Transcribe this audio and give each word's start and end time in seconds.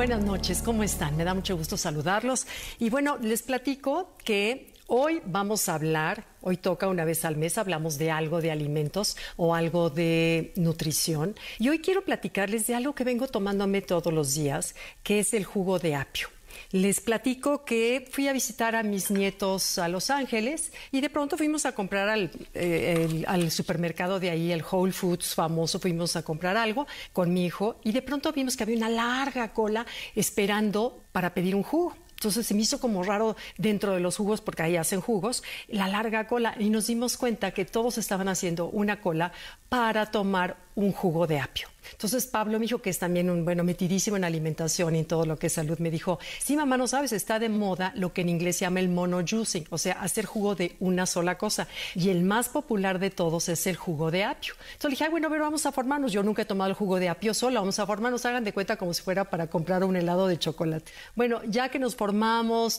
Buenas 0.00 0.24
noches, 0.24 0.62
¿cómo 0.62 0.82
están? 0.82 1.14
Me 1.18 1.24
da 1.24 1.34
mucho 1.34 1.58
gusto 1.58 1.76
saludarlos. 1.76 2.46
Y 2.78 2.88
bueno, 2.88 3.18
les 3.20 3.42
platico 3.42 4.16
que 4.24 4.72
hoy 4.86 5.20
vamos 5.26 5.68
a 5.68 5.74
hablar, 5.74 6.24
hoy 6.40 6.56
toca 6.56 6.88
una 6.88 7.04
vez 7.04 7.26
al 7.26 7.36
mes, 7.36 7.58
hablamos 7.58 7.98
de 7.98 8.10
algo 8.10 8.40
de 8.40 8.50
alimentos 8.50 9.18
o 9.36 9.54
algo 9.54 9.90
de 9.90 10.54
nutrición. 10.56 11.34
Y 11.58 11.68
hoy 11.68 11.80
quiero 11.80 12.02
platicarles 12.02 12.66
de 12.66 12.76
algo 12.76 12.94
que 12.94 13.04
vengo 13.04 13.28
tomándome 13.28 13.82
todos 13.82 14.10
los 14.10 14.32
días, 14.32 14.74
que 15.02 15.18
es 15.18 15.34
el 15.34 15.44
jugo 15.44 15.78
de 15.78 15.96
apio. 15.96 16.28
Les 16.72 17.00
platico 17.00 17.64
que 17.64 18.08
fui 18.10 18.28
a 18.28 18.32
visitar 18.32 18.74
a 18.74 18.82
mis 18.82 19.10
nietos 19.10 19.78
a 19.78 19.88
Los 19.88 20.10
Ángeles 20.10 20.72
y 20.90 21.00
de 21.00 21.10
pronto 21.10 21.36
fuimos 21.36 21.66
a 21.66 21.72
comprar 21.72 22.08
al, 22.08 22.30
eh, 22.54 23.24
al, 23.26 23.50
supermercado 23.50 24.20
de 24.20 24.30
ahí, 24.30 24.52
el 24.52 24.64
Whole 24.68 24.92
Foods 24.92 25.34
famoso, 25.34 25.80
fuimos 25.80 26.16
a 26.16 26.22
comprar 26.22 26.56
algo 26.56 26.86
con 27.12 27.32
mi 27.32 27.46
hijo 27.46 27.76
y 27.84 27.92
de 27.92 28.02
pronto 28.02 28.32
vimos 28.32 28.56
que 28.56 28.62
había 28.62 28.76
una 28.76 28.88
larga 28.88 29.52
cola 29.52 29.86
esperando 30.14 31.02
para 31.12 31.34
pedir 31.34 31.54
un 31.54 31.62
jugo. 31.62 31.96
Entonces 32.20 32.46
se 32.46 32.52
me 32.52 32.60
hizo 32.60 32.78
como 32.78 33.02
raro 33.02 33.34
dentro 33.56 33.94
de 33.94 34.00
los 34.00 34.18
jugos, 34.18 34.42
porque 34.42 34.62
ahí 34.62 34.76
hacen 34.76 35.00
jugos, 35.00 35.42
la 35.68 35.88
larga 35.88 36.26
cola. 36.26 36.54
Y 36.58 36.68
nos 36.68 36.86
dimos 36.86 37.16
cuenta 37.16 37.52
que 37.52 37.64
todos 37.64 37.96
estaban 37.96 38.28
haciendo 38.28 38.66
una 38.66 39.00
cola 39.00 39.32
para 39.70 40.04
tomar 40.10 40.58
un 40.74 40.92
jugo 40.92 41.26
de 41.26 41.40
apio. 41.40 41.68
Entonces 41.92 42.26
Pablo, 42.26 42.58
mi 42.58 42.66
hijo, 42.66 42.80
que 42.80 42.90
es 42.90 42.98
también 42.98 43.30
un 43.30 43.44
bueno 43.44 43.64
metidísimo 43.64 44.16
en 44.16 44.24
alimentación 44.24 44.94
y 44.96 45.00
en 45.00 45.04
todo 45.06 45.24
lo 45.24 45.38
que 45.38 45.48
es 45.48 45.54
salud, 45.54 45.78
me 45.78 45.90
dijo, 45.90 46.18
sí 46.38 46.56
mamá, 46.56 46.76
no 46.76 46.86
sabes, 46.86 47.12
está 47.12 47.38
de 47.38 47.48
moda 47.48 47.92
lo 47.96 48.12
que 48.12 48.20
en 48.20 48.28
inglés 48.28 48.56
se 48.56 48.64
llama 48.64 48.80
el 48.80 48.88
mono 48.88 49.20
juicing, 49.26 49.66
o 49.70 49.78
sea, 49.78 49.94
hacer 49.94 50.26
jugo 50.26 50.54
de 50.54 50.76
una 50.80 51.06
sola 51.06 51.38
cosa. 51.38 51.68
Y 51.94 52.10
el 52.10 52.22
más 52.22 52.48
popular 52.48 52.98
de 52.98 53.10
todos 53.10 53.48
es 53.48 53.66
el 53.66 53.76
jugo 53.76 54.10
de 54.10 54.24
apio. 54.24 54.54
Entonces 54.72 54.84
le 54.84 54.90
dije, 54.90 55.04
Ay, 55.04 55.10
bueno, 55.10 55.30
ver, 55.30 55.40
vamos 55.40 55.66
a 55.66 55.72
formarnos. 55.72 56.12
Yo 56.12 56.22
nunca 56.22 56.42
he 56.42 56.44
tomado 56.44 56.70
el 56.70 56.76
jugo 56.76 56.98
de 56.98 57.08
apio 57.08 57.34
solo, 57.34 57.60
vamos 57.60 57.78
a 57.78 57.86
formarnos, 57.86 58.24
hagan 58.26 58.44
de 58.44 58.52
cuenta 58.52 58.76
como 58.76 58.94
si 58.94 59.02
fuera 59.02 59.24
para 59.24 59.48
comprar 59.48 59.84
un 59.84 59.96
helado 59.96 60.28
de 60.28 60.38
chocolate. 60.38 60.92
Bueno, 61.14 61.40
ya 61.44 61.68
que 61.68 61.78
nos 61.78 61.96
formamos, 61.96 62.09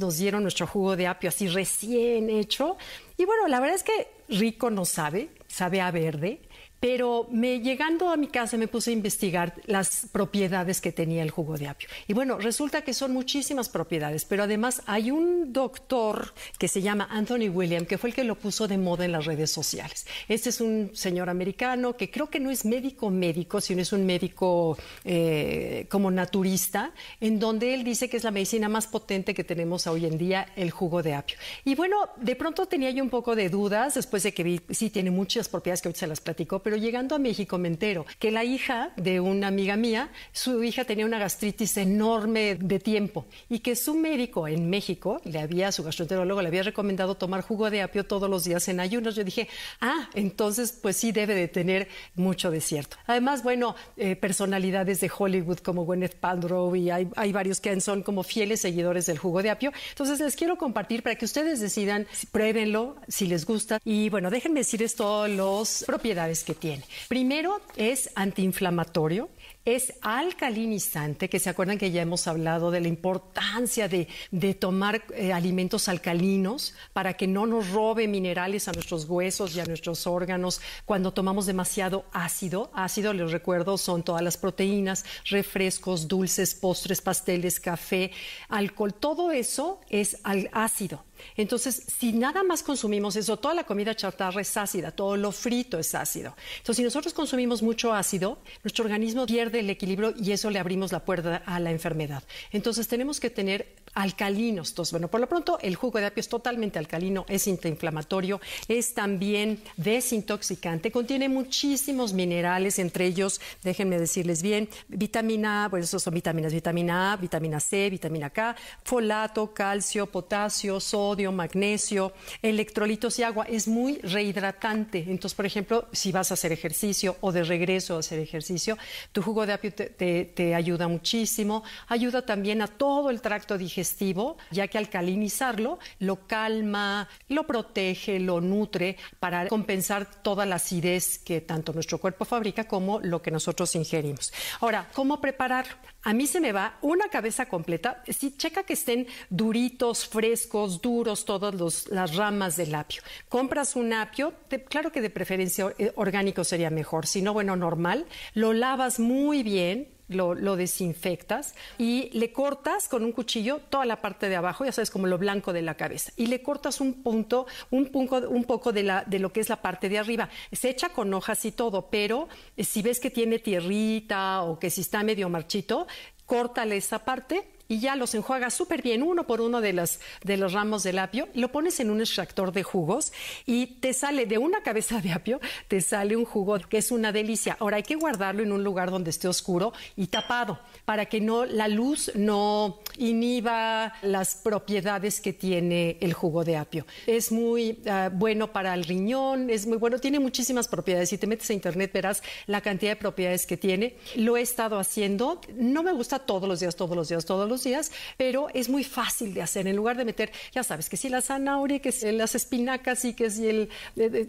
nos 0.00 0.18
dieron 0.18 0.42
nuestro 0.42 0.66
jugo 0.66 0.96
de 0.96 1.06
apio 1.06 1.28
así 1.28 1.48
recién 1.48 2.30
hecho. 2.30 2.76
Y 3.16 3.24
bueno, 3.24 3.48
la 3.48 3.60
verdad 3.60 3.76
es 3.76 3.82
que 3.82 4.08
rico 4.28 4.70
no 4.70 4.84
sabe, 4.84 5.30
sabe 5.48 5.80
a 5.80 5.90
verde 5.90 6.40
pero 6.80 7.26
me, 7.30 7.60
llegando 7.60 8.10
a 8.10 8.16
mi 8.16 8.28
casa 8.28 8.56
me 8.56 8.68
puse 8.68 8.90
a 8.90 8.92
investigar 8.92 9.54
las 9.66 10.06
propiedades 10.12 10.80
que 10.80 10.92
tenía 10.92 11.22
el 11.22 11.30
jugo 11.30 11.56
de 11.56 11.68
apio. 11.68 11.88
Y 12.06 12.12
bueno, 12.12 12.38
resulta 12.38 12.82
que 12.82 12.94
son 12.94 13.12
muchísimas 13.12 13.68
propiedades, 13.68 14.24
pero 14.24 14.44
además 14.44 14.82
hay 14.86 15.10
un 15.10 15.52
doctor 15.52 16.34
que 16.58 16.68
se 16.68 16.82
llama 16.82 17.08
Anthony 17.10 17.48
William, 17.52 17.86
que 17.86 17.98
fue 17.98 18.10
el 18.10 18.14
que 18.14 18.24
lo 18.24 18.36
puso 18.36 18.68
de 18.68 18.78
moda 18.78 19.04
en 19.04 19.12
las 19.12 19.24
redes 19.24 19.50
sociales. 19.50 20.06
Este 20.28 20.50
es 20.50 20.60
un 20.60 20.90
señor 20.94 21.28
americano 21.28 21.96
que 21.96 22.10
creo 22.10 22.28
que 22.28 22.40
no 22.40 22.50
es 22.50 22.64
médico 22.64 23.10
médico, 23.10 23.60
sino 23.60 23.82
es 23.82 23.92
un 23.92 24.04
médico 24.04 24.76
eh, 25.04 25.86
como 25.88 26.10
naturista, 26.10 26.92
en 27.20 27.38
donde 27.38 27.74
él 27.74 27.84
dice 27.84 28.08
que 28.08 28.16
es 28.16 28.24
la 28.24 28.30
medicina 28.30 28.68
más 28.68 28.86
potente 28.86 29.34
que 29.34 29.44
tenemos 29.44 29.86
hoy 29.86 30.06
en 30.06 30.18
día, 30.18 30.48
el 30.56 30.70
jugo 30.70 31.02
de 31.02 31.14
apio. 31.14 31.36
Y 31.64 31.74
bueno, 31.74 31.96
de 32.16 32.36
pronto 32.36 32.66
tenía 32.66 32.90
yo 32.90 33.02
un 33.02 33.10
poco 33.10 33.34
de 33.34 33.48
dudas 33.48 33.94
después 33.94 34.22
de 34.22 34.32
que 34.32 34.42
vi, 34.42 34.60
sí 34.70 34.90
tiene 34.90 35.10
muchas 35.10 35.48
propiedades 35.48 35.82
que 35.82 35.88
hoy 35.88 35.94
se 35.94 36.06
las 36.06 36.20
platico, 36.20 36.62
pero 36.66 36.78
llegando 36.78 37.14
a 37.14 37.20
México 37.20 37.58
me 37.58 37.68
entero 37.68 38.04
que 38.18 38.32
la 38.32 38.42
hija 38.42 38.90
de 38.96 39.20
una 39.20 39.46
amiga 39.46 39.76
mía, 39.76 40.10
su 40.32 40.64
hija 40.64 40.84
tenía 40.84 41.06
una 41.06 41.20
gastritis 41.20 41.76
enorme 41.76 42.56
de 42.56 42.80
tiempo 42.80 43.24
y 43.48 43.60
que 43.60 43.76
su 43.76 43.94
médico 43.94 44.48
en 44.48 44.68
México 44.68 45.20
le 45.22 45.38
había, 45.38 45.70
su 45.70 45.84
gastroenterólogo 45.84 46.42
le 46.42 46.48
había 46.48 46.64
recomendado 46.64 47.14
tomar 47.14 47.42
jugo 47.42 47.70
de 47.70 47.82
apio 47.82 48.04
todos 48.04 48.28
los 48.28 48.42
días 48.42 48.66
en 48.66 48.80
ayunas. 48.80 49.14
Yo 49.14 49.22
dije, 49.22 49.48
ah, 49.80 50.10
entonces 50.14 50.72
pues 50.72 50.96
sí 50.96 51.12
debe 51.12 51.36
de 51.36 51.46
tener 51.46 51.86
mucho 52.16 52.50
desierto. 52.50 52.96
Además, 53.06 53.44
bueno, 53.44 53.76
eh, 53.96 54.16
personalidades 54.16 54.98
de 54.98 55.08
Hollywood 55.16 55.58
como 55.58 55.84
Gwyneth 55.84 56.16
Paltrow 56.16 56.74
y 56.74 56.90
hay, 56.90 57.08
hay 57.14 57.30
varios 57.30 57.60
que 57.60 57.80
son 57.80 58.02
como 58.02 58.24
fieles 58.24 58.62
seguidores 58.62 59.06
del 59.06 59.18
jugo 59.18 59.40
de 59.40 59.50
apio. 59.50 59.72
Entonces 59.90 60.18
les 60.18 60.34
quiero 60.34 60.58
compartir 60.58 61.04
para 61.04 61.14
que 61.14 61.26
ustedes 61.26 61.60
decidan, 61.60 62.08
pruébenlo 62.32 62.96
si 63.06 63.28
les 63.28 63.46
gusta. 63.46 63.78
Y 63.84 64.08
bueno, 64.08 64.30
déjenme 64.30 64.58
decirles 64.58 64.96
todas 64.96 65.30
las 65.30 65.84
propiedades 65.86 66.42
que 66.42 66.55
tiene. 66.56 66.84
Primero 67.08 67.60
es 67.76 68.10
antiinflamatorio, 68.14 69.28
es 69.66 69.94
alcalinizante, 70.00 71.28
que 71.28 71.40
se 71.40 71.50
acuerdan 71.50 71.76
que 71.76 71.90
ya 71.90 72.00
hemos 72.00 72.28
hablado 72.28 72.70
de 72.70 72.80
la 72.80 72.86
importancia 72.86 73.88
de, 73.88 74.06
tomar 74.54 75.04
eh, 75.12 75.32
alimentos 75.32 75.88
alcalinos 75.88 76.72
para 76.92 77.14
que 77.14 77.26
no 77.26 77.46
nos 77.46 77.70
robe 77.70 78.06
minerales 78.06 78.68
a 78.68 78.72
nuestros 78.72 79.06
huesos 79.06 79.56
y 79.56 79.60
a 79.60 79.64
nuestros 79.64 80.06
órganos 80.06 80.60
cuando 80.84 81.12
tomamos 81.12 81.46
demasiado 81.46 82.04
ácido. 82.12 82.70
Ácido, 82.74 83.12
les 83.12 83.32
recuerdo, 83.32 83.76
son 83.76 84.04
todas 84.04 84.22
las 84.22 84.36
proteínas, 84.36 85.04
refrescos, 85.24 86.06
dulces, 86.06 86.54
postres, 86.54 87.02
pasteles, 87.02 87.58
café, 87.58 88.12
alcohol, 88.48 88.94
todo 88.94 89.32
eso 89.32 89.80
es 89.90 90.16
ácido. 90.52 91.04
Entonces, 91.36 91.82
si 91.98 92.12
nada 92.12 92.42
más 92.42 92.62
consumimos 92.62 93.16
eso, 93.16 93.38
toda 93.38 93.54
la 93.54 93.64
comida 93.64 93.94
chatarra 93.94 94.40
es 94.40 94.56
ácida, 94.56 94.90
todo 94.90 95.16
lo 95.16 95.32
frito 95.32 95.78
es 95.78 95.94
ácido. 95.94 96.34
Entonces, 96.58 96.76
si 96.76 96.82
nosotros 96.82 97.14
consumimos 97.14 97.62
mucho 97.62 97.92
ácido, 97.92 98.38
nuestro 98.62 98.84
organismo 98.84 99.26
pierde 99.26 99.55
el 99.60 99.70
equilibrio 99.70 100.14
y 100.16 100.32
eso 100.32 100.50
le 100.50 100.58
abrimos 100.58 100.92
la 100.92 101.04
puerta 101.04 101.42
a 101.46 101.60
la 101.60 101.70
enfermedad. 101.70 102.22
Entonces, 102.52 102.88
tenemos 102.88 103.20
que 103.20 103.30
tener 103.30 103.66
alcalinos. 103.94 104.70
Entonces, 104.70 104.92
bueno, 104.92 105.08
por 105.08 105.20
lo 105.20 105.28
pronto, 105.28 105.58
el 105.62 105.74
jugo 105.74 105.98
de 105.98 106.06
apio 106.06 106.20
es 106.20 106.28
totalmente 106.28 106.78
alcalino, 106.78 107.24
es 107.28 107.48
antiinflamatorio, 107.48 108.40
es 108.68 108.94
también 108.94 109.60
desintoxicante, 109.76 110.90
contiene 110.90 111.28
muchísimos 111.28 112.12
minerales, 112.12 112.78
entre 112.78 113.06
ellos, 113.06 113.40
déjenme 113.62 113.98
decirles 113.98 114.42
bien, 114.42 114.68
vitamina, 114.88 115.68
bueno, 115.70 115.84
esos 115.84 116.02
son 116.02 116.12
vitaminas, 116.12 116.52
vitamina 116.52 117.12
A, 117.12 117.16
vitamina 117.16 117.58
C, 117.58 117.88
vitamina 117.88 118.30
K, 118.30 118.54
folato, 118.84 119.54
calcio, 119.54 120.06
potasio, 120.06 120.78
sodio, 120.78 121.32
magnesio, 121.32 122.12
electrolitos 122.42 123.18
y 123.18 123.22
agua. 123.22 123.46
Es 123.48 123.66
muy 123.66 123.98
rehidratante. 123.98 124.98
Entonces, 125.08 125.34
por 125.34 125.46
ejemplo, 125.46 125.88
si 125.92 126.12
vas 126.12 126.30
a 126.30 126.34
hacer 126.34 126.52
ejercicio 126.52 127.16
o 127.20 127.32
de 127.32 127.44
regreso 127.44 127.96
a 127.96 128.00
hacer 128.00 128.18
ejercicio, 128.18 128.76
tu 129.12 129.22
jugo 129.22 129.45
apio 129.52 129.72
te, 129.72 130.24
te 130.24 130.54
ayuda 130.54 130.88
muchísimo. 130.88 131.62
Ayuda 131.88 132.22
también 132.22 132.62
a 132.62 132.66
todo 132.66 133.10
el 133.10 133.20
tracto 133.20 133.58
digestivo 133.58 134.36
ya 134.50 134.68
que 134.68 134.78
alcalinizarlo 134.78 135.78
lo 136.00 136.26
calma, 136.26 137.08
lo 137.28 137.46
protege, 137.46 138.18
lo 138.18 138.40
nutre 138.40 138.96
para 139.20 139.48
compensar 139.48 140.06
toda 140.22 140.46
la 140.46 140.56
acidez 140.56 141.18
que 141.18 141.40
tanto 141.40 141.72
nuestro 141.72 141.98
cuerpo 141.98 142.24
fabrica 142.24 142.64
como 142.64 143.00
lo 143.00 143.22
que 143.22 143.30
nosotros 143.30 143.74
ingerimos. 143.74 144.32
Ahora, 144.60 144.88
¿cómo 144.92 145.20
preparar? 145.20 145.66
A 146.02 146.12
mí 146.12 146.26
se 146.26 146.40
me 146.40 146.52
va 146.52 146.78
una 146.82 147.08
cabeza 147.08 147.46
completa. 147.48 148.02
Si 148.08 148.36
checa 148.36 148.62
que 148.62 148.74
estén 148.74 149.06
duritos, 149.28 150.06
frescos, 150.06 150.80
duros, 150.80 151.24
todas 151.24 151.88
las 151.88 152.14
ramas 152.14 152.56
del 152.56 152.74
apio. 152.74 153.02
Compras 153.28 153.74
un 153.74 153.92
apio, 153.92 154.32
claro 154.68 154.92
que 154.92 155.00
de 155.00 155.10
preferencia 155.10 155.74
eh, 155.78 155.92
orgánico 155.96 156.44
sería 156.44 156.70
mejor, 156.70 157.06
si 157.06 157.22
no, 157.22 157.32
bueno, 157.32 157.56
normal. 157.56 158.06
Lo 158.34 158.52
lavas 158.52 159.00
muy 159.00 159.35
bien, 159.42 159.88
lo, 160.08 160.56
desinfectas 160.56 161.54
y 161.78 162.10
le 162.12 162.32
cortas 162.32 162.88
con 162.88 163.04
un 163.04 163.12
cuchillo 163.12 163.60
toda 163.70 163.84
la 163.84 164.00
parte 164.00 164.28
de 164.28 164.36
abajo, 164.36 164.64
ya 164.64 164.72
sabes, 164.72 164.90
como 164.90 165.06
lo 165.06 165.18
blanco 165.18 165.52
de 165.52 165.62
la 165.62 165.74
cabeza, 165.74 166.12
y 166.16 166.26
le 166.26 166.42
cortas 166.42 166.80
un 166.80 167.02
punto, 167.02 167.46
un, 167.70 167.86
punto, 167.86 168.28
un 168.28 168.44
poco 168.44 168.72
de, 168.72 168.82
la, 168.82 169.04
de 169.04 169.18
lo 169.18 169.32
que 169.32 169.40
es 169.40 169.48
la 169.48 169.62
parte 169.62 169.88
de 169.88 169.98
arriba. 169.98 170.28
Se 170.52 170.70
echa 170.70 170.90
con 170.90 171.12
hojas 171.12 171.44
y 171.44 171.52
todo, 171.52 171.88
pero 171.90 172.28
eh, 172.56 172.64
si 172.64 172.82
ves 172.82 173.00
que 173.00 173.10
tiene 173.10 173.38
tierrita 173.38 174.42
o 174.42 174.58
que 174.58 174.70
si 174.70 174.82
está 174.82 175.02
medio 175.02 175.28
marchito, 175.28 175.86
córtale 176.24 176.76
esa 176.76 177.04
parte 177.04 177.55
y 177.68 177.80
ya 177.80 177.96
los 177.96 178.14
enjuagas 178.14 178.54
súper 178.54 178.82
bien 178.82 179.02
uno 179.02 179.26
por 179.26 179.40
uno 179.40 179.60
de, 179.60 179.72
las, 179.72 180.00
de 180.22 180.36
los 180.36 180.52
ramos 180.52 180.82
del 180.82 180.98
apio, 180.98 181.28
lo 181.34 181.50
pones 181.52 181.80
en 181.80 181.90
un 181.90 182.00
extractor 182.00 182.52
de 182.52 182.62
jugos 182.62 183.12
y 183.44 183.66
te 183.66 183.92
sale 183.92 184.26
de 184.26 184.38
una 184.38 184.62
cabeza 184.62 185.00
de 185.00 185.12
apio, 185.12 185.40
te 185.68 185.80
sale 185.80 186.16
un 186.16 186.24
jugo 186.24 186.58
que 186.68 186.78
es 186.78 186.90
una 186.90 187.12
delicia. 187.12 187.56
Ahora 187.60 187.76
hay 187.76 187.82
que 187.82 187.96
guardarlo 187.96 188.42
en 188.42 188.52
un 188.52 188.64
lugar 188.64 188.90
donde 188.90 189.10
esté 189.10 189.28
oscuro 189.28 189.72
y 189.96 190.06
tapado 190.08 190.58
para 190.84 191.06
que 191.06 191.20
no 191.20 191.44
la 191.44 191.68
luz 191.68 192.12
no 192.14 192.80
inhiba 192.98 193.92
las 194.02 194.36
propiedades 194.36 195.20
que 195.20 195.32
tiene 195.32 195.98
el 196.00 196.12
jugo 196.12 196.44
de 196.44 196.56
apio. 196.56 196.86
Es 197.06 197.32
muy 197.32 197.80
ah, 197.86 198.10
bueno 198.12 198.52
para 198.52 198.74
el 198.74 198.84
riñón, 198.84 199.50
es 199.50 199.66
muy 199.66 199.78
bueno, 199.78 199.98
tiene 199.98 200.20
muchísimas 200.20 200.68
propiedades. 200.68 201.08
Si 201.08 201.18
te 201.18 201.26
metes 201.26 201.50
a 201.50 201.52
internet 201.52 201.90
verás 201.92 202.22
la 202.46 202.60
cantidad 202.60 202.92
de 202.92 202.96
propiedades 202.96 203.46
que 203.46 203.56
tiene. 203.56 203.96
Lo 204.16 204.36
he 204.36 204.42
estado 204.42 204.78
haciendo, 204.78 205.40
no 205.54 205.82
me 205.82 205.92
gusta 205.92 206.18
todos 206.20 206.48
los 206.48 206.60
días, 206.60 206.76
todos 206.76 206.96
los 206.96 207.08
días, 207.08 207.24
todos 207.24 207.48
los 207.48 207.55
días, 207.62 207.92
pero 208.16 208.48
es 208.54 208.68
muy 208.68 208.84
fácil 208.84 209.34
de 209.34 209.42
hacer. 209.42 209.66
En 209.66 209.76
lugar 209.76 209.96
de 209.96 210.04
meter, 210.04 210.32
ya 210.52 210.62
sabes, 210.62 210.88
que 210.88 210.96
si 210.96 211.08
la 211.08 211.20
zanahoria, 211.20 211.80
que 211.80 211.92
si 211.92 212.10
las 212.12 212.34
espinacas 212.34 213.04
y 213.04 213.14
que 213.14 213.30
si 213.30 213.48
el, 213.48 213.68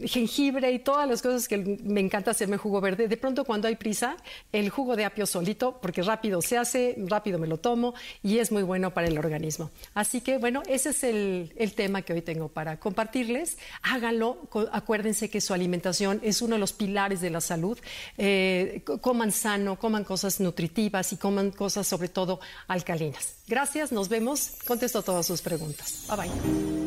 jengibre 0.06 0.72
y 0.72 0.80
todas 0.80 1.08
las 1.08 1.22
cosas 1.22 1.48
que 1.48 1.58
me 1.58 2.02
encanta 2.02 2.32
hacerme 2.32 2.58
jugo 2.58 2.82
verde, 2.82 3.08
de 3.08 3.18
pronto 3.18 3.46
cuando 3.46 3.68
hay 3.68 3.76
prisa, 3.76 4.18
el 4.52 4.70
jugo 4.70 4.96
de 4.96 5.06
apio 5.06 5.26
solito, 5.26 5.80
porque 5.82 6.02
rápido 6.02 6.42
se 6.42 6.58
hace, 6.58 6.96
rápido 7.08 7.40
me 7.40 7.48
lo 7.48 7.58
tomo 7.58 7.94
y 8.24 8.40
es 8.40 8.52
muy 8.52 8.64
bueno 8.64 8.94
para 8.94 9.08
el 9.08 9.18
organismo. 9.18 9.72
Así 9.94 10.22
que 10.22 10.38
bueno, 10.38 10.64
ese 10.68 10.90
es 10.90 11.04
el, 11.04 11.54
el 11.56 11.74
tema 11.74 12.02
que 12.02 12.14
hoy 12.14 12.22
tengo 12.22 12.48
para 12.50 12.80
compartirles. 12.80 13.58
Háganlo, 13.82 14.48
acuérdense 14.72 15.30
que 15.30 15.42
su 15.42 15.54
alimentación 15.54 16.20
es 16.24 16.42
uno 16.42 16.56
de 16.56 16.60
los 16.60 16.74
pilares 16.74 17.22
de 17.22 17.30
la 17.30 17.42
salud. 17.42 17.78
Eh, 18.18 18.84
coman 19.02 19.32
sano, 19.32 19.78
coman 19.78 20.04
cosas 20.04 20.40
nutritivas 20.40 21.14
y 21.14 21.18
coman 21.18 21.52
cosas 21.52 21.88
sobre 21.88 22.10
todo 22.10 22.40
alcalinas. 22.68 23.17
Gracias, 23.48 23.92
nos 23.92 24.10
vemos. 24.10 24.52
Contesto 24.66 25.02
todas 25.04 25.26
sus 25.26 25.42
preguntas. 25.42 26.04
Bye 26.10 26.18
bye. 26.18 26.87